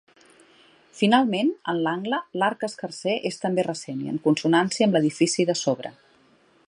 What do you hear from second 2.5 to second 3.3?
escarser